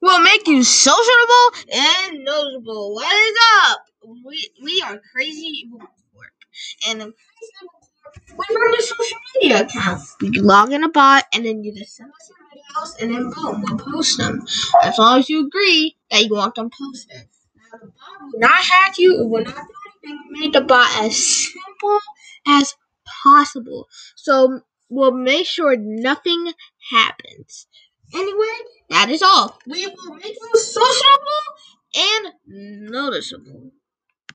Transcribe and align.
will 0.00 0.20
make 0.20 0.46
you 0.46 0.62
sociable 0.64 1.46
and 1.72 2.24
noticeable. 2.24 2.94
What 2.94 3.12
is 3.14 3.36
up? 3.66 3.78
We 4.24 4.50
we 4.62 4.82
are 4.86 5.00
crazy 5.12 5.68
work, 6.14 6.32
and 6.88 7.14
we 8.38 8.56
run 8.56 8.78
a 8.78 8.82
social 8.82 9.18
media 9.36 9.62
account. 9.62 10.02
You 10.20 10.42
log 10.42 10.72
in 10.72 10.84
a 10.84 10.88
bot, 10.90 11.24
and 11.34 11.44
then 11.44 11.64
you 11.64 11.74
just 11.74 11.96
send 11.96 12.10
us 12.10 12.30
your 12.30 12.48
videos, 12.48 13.02
and 13.02 13.14
then 13.14 13.30
boom, 13.30 13.62
we'll 13.66 13.78
post 13.92 14.18
them. 14.18 14.44
As 14.82 14.98
long 14.98 15.20
as 15.20 15.28
you 15.28 15.46
agree 15.46 15.96
that 16.10 16.24
you 16.24 16.34
want 16.34 16.54
them 16.54 16.70
posted. 16.70 17.28
Now 17.72 17.78
the 17.80 17.86
bot 17.86 18.32
will 18.32 18.40
not 18.40 18.64
hack 18.64 18.98
you. 18.98 19.20
It 19.22 19.28
will 19.28 19.44
not 19.44 19.54
do 19.56 19.74
anything. 20.06 20.28
We 20.32 20.40
made 20.40 20.52
the 20.54 20.60
bot 20.62 20.90
as 21.02 21.16
simple 21.52 22.00
as 22.48 22.74
possible. 23.24 23.88
So 24.16 24.60
we'll 24.88 25.12
make 25.12 25.46
sure 25.46 25.76
nothing 25.76 26.52
happens. 26.90 27.66
Anyway, 28.14 28.56
that 28.90 29.08
is 29.10 29.22
all. 29.22 29.58
We 29.66 29.86
will 29.86 30.14
make 30.16 30.36
you 30.40 30.58
sociable 30.58 31.44
and 31.96 32.34
noticeable. 32.46 33.72